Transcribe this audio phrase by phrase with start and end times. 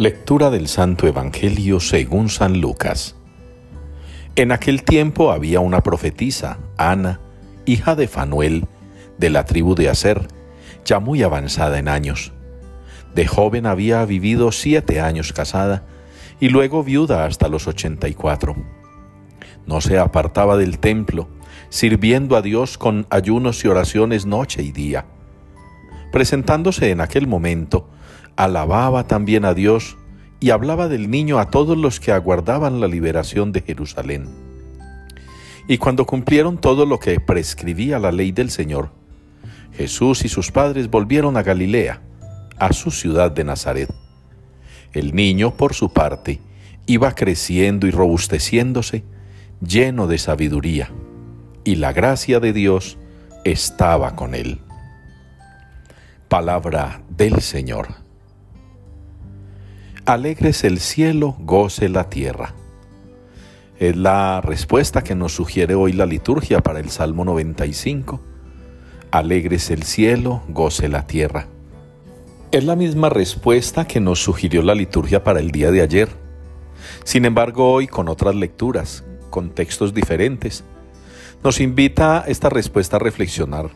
[0.00, 3.16] Lectura del Santo Evangelio según San Lucas.
[4.34, 7.20] En aquel tiempo había una profetisa, Ana,
[7.66, 8.64] hija de Fanuel,
[9.18, 10.26] de la tribu de Aser,
[10.86, 12.32] ya muy avanzada en años.
[13.14, 15.82] De joven había vivido siete años casada
[16.40, 18.56] y luego viuda hasta los ochenta y cuatro.
[19.66, 21.28] No se apartaba del templo,
[21.68, 25.04] sirviendo a Dios con ayunos y oraciones noche y día.
[26.10, 27.90] Presentándose en aquel momento,
[28.44, 29.98] alababa también a Dios
[30.40, 34.30] y hablaba del niño a todos los que aguardaban la liberación de Jerusalén.
[35.68, 38.92] Y cuando cumplieron todo lo que prescribía la ley del Señor,
[39.76, 42.00] Jesús y sus padres volvieron a Galilea,
[42.58, 43.92] a su ciudad de Nazaret.
[44.94, 46.40] El niño, por su parte,
[46.86, 49.04] iba creciendo y robusteciéndose,
[49.60, 50.90] lleno de sabiduría,
[51.62, 52.96] y la gracia de Dios
[53.44, 54.60] estaba con él.
[56.28, 58.09] Palabra del Señor.
[60.10, 62.56] Alegres el cielo, goce la tierra.
[63.78, 68.20] Es la respuesta que nos sugiere hoy la liturgia para el Salmo 95.
[69.12, 71.46] Alegres el cielo, goce la tierra.
[72.50, 76.08] Es la misma respuesta que nos sugirió la liturgia para el día de ayer.
[77.04, 80.64] Sin embargo, hoy con otras lecturas, con textos diferentes,
[81.44, 83.70] nos invita esta respuesta a reflexionar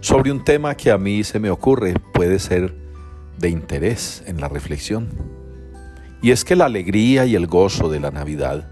[0.00, 2.74] sobre un tema que a mí se me ocurre puede ser
[3.38, 5.43] de interés en la reflexión.
[6.24, 8.66] Y es que la alegría y el gozo de la Navidad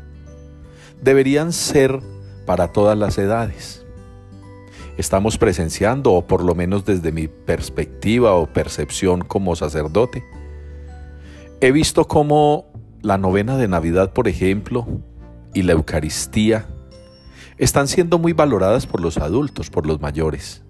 [1.03, 2.00] deberían ser
[2.47, 3.84] para todas las edades.
[4.97, 10.25] Estamos presenciando, o por lo menos desde mi perspectiva o percepción como sacerdote,
[11.61, 14.86] he visto cómo la novena de Navidad, por ejemplo,
[15.53, 16.69] y la Eucaristía
[17.58, 20.62] están siendo muy valoradas por los adultos, por los mayores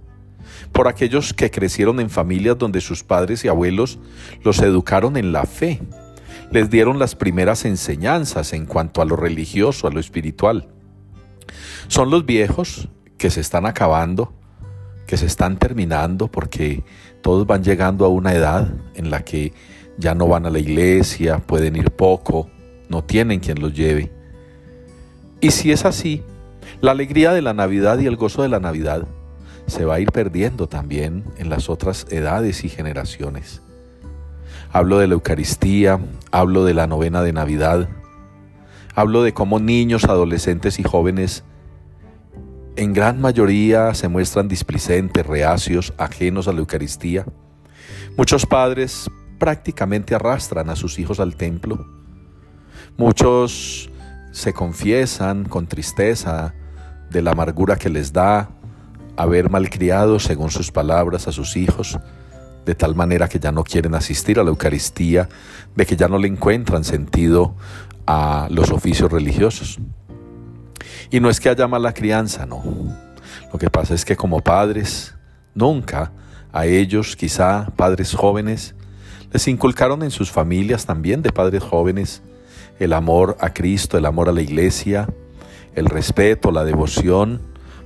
[0.72, 3.98] por aquellos que crecieron en familias donde sus padres y abuelos
[4.42, 5.80] los educaron en la fe,
[6.52, 10.68] les dieron las primeras enseñanzas en cuanto a lo religioso, a lo espiritual.
[11.88, 14.34] Son los viejos que se están acabando,
[15.06, 16.84] que se están terminando porque
[17.22, 19.54] todos van llegando a una edad en la que
[19.96, 22.50] ya no van a la iglesia, pueden ir poco,
[22.88, 24.12] no tienen quien los lleve.
[25.40, 26.22] Y si es así,
[26.82, 29.06] la alegría de la Navidad y el gozo de la Navidad
[29.66, 33.62] se va a ir perdiendo también en las otras edades y generaciones.
[34.74, 36.00] Hablo de la Eucaristía,
[36.30, 37.90] hablo de la novena de Navidad,
[38.94, 41.44] hablo de cómo niños, adolescentes y jóvenes
[42.76, 47.26] en gran mayoría se muestran displicentes, reacios, ajenos a la Eucaristía.
[48.16, 51.86] Muchos padres prácticamente arrastran a sus hijos al templo.
[52.96, 53.90] Muchos
[54.30, 56.54] se confiesan con tristeza
[57.10, 58.48] de la amargura que les da
[59.18, 61.98] haber malcriado, según sus palabras, a sus hijos,
[62.64, 65.28] de tal manera que ya no quieren asistir a la Eucaristía,
[65.74, 67.54] de que ya no le encuentran sentido
[68.06, 69.78] a los oficios religiosos.
[71.10, 72.62] Y no es que haya mala crianza, no.
[73.52, 75.14] Lo que pasa es que como padres,
[75.54, 76.12] nunca
[76.52, 78.74] a ellos, quizá padres jóvenes,
[79.32, 82.22] les inculcaron en sus familias también de padres jóvenes
[82.78, 85.08] el amor a Cristo, el amor a la iglesia,
[85.74, 87.40] el respeto, la devoción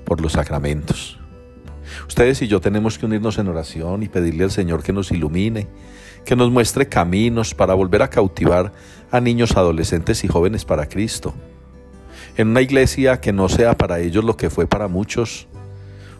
[0.04, 1.18] por los sacramentos.
[2.08, 5.66] Ustedes y yo tenemos que unirnos en oración y pedirle al Señor que nos ilumine,
[6.24, 8.72] que nos muestre caminos para volver a cautivar
[9.10, 11.34] a niños, adolescentes y jóvenes para Cristo.
[12.36, 15.48] En una iglesia que no sea para ellos lo que fue para muchos,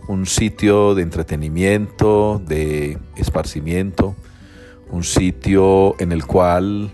[0.09, 4.15] un sitio de entretenimiento, de esparcimiento,
[4.91, 6.92] un sitio en el cual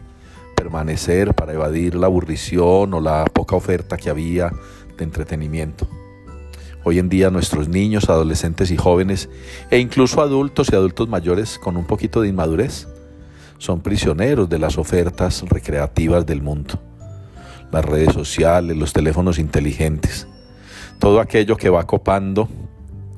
[0.57, 4.51] permanecer para evadir la aburrición o la poca oferta que había
[4.97, 5.89] de entretenimiento.
[6.85, 9.29] Hoy en día nuestros niños, adolescentes y jóvenes,
[9.71, 12.89] e incluso adultos y adultos mayores con un poquito de inmadurez,
[13.59, 16.81] son prisioneros de las ofertas recreativas del mundo.
[17.71, 20.27] Las redes sociales, los teléfonos inteligentes,
[20.99, 22.49] todo aquello que va copando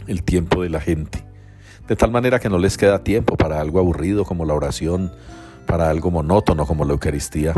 [0.06, 1.24] el tiempo de la gente,
[1.88, 5.10] de tal manera que no les queda tiempo para algo aburrido como la oración,
[5.66, 7.54] para algo monótono como la Eucaristía,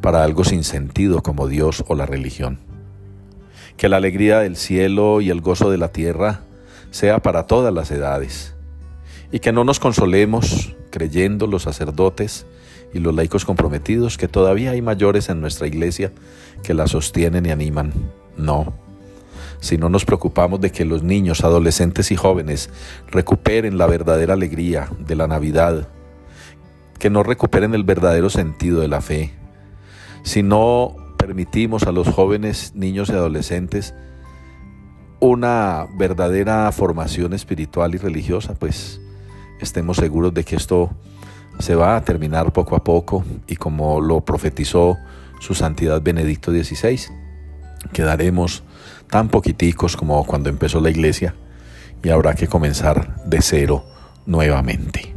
[0.00, 2.69] para algo sin sentido como Dios o la religión
[3.80, 6.40] que la alegría del cielo y el gozo de la tierra
[6.90, 8.52] sea para todas las edades,
[9.32, 12.44] y que no nos consolemos creyendo los sacerdotes
[12.92, 16.12] y los laicos comprometidos que todavía hay mayores en nuestra iglesia
[16.62, 17.94] que la sostienen y animan.
[18.36, 18.74] No,
[19.60, 22.68] si no nos preocupamos de que los niños, adolescentes y jóvenes
[23.10, 25.88] recuperen la verdadera alegría de la Navidad,
[26.98, 29.32] que no recuperen el verdadero sentido de la fe,
[30.22, 30.96] si no
[31.30, 33.94] permitimos a los jóvenes, niños y adolescentes
[35.20, 39.00] una verdadera formación espiritual y religiosa, pues
[39.60, 40.90] estemos seguros de que esto
[41.60, 44.96] se va a terminar poco a poco y como lo profetizó
[45.38, 46.98] su santidad Benedicto XVI,
[47.92, 48.64] quedaremos
[49.08, 51.36] tan poquiticos como cuando empezó la iglesia
[52.02, 53.84] y habrá que comenzar de cero
[54.26, 55.09] nuevamente.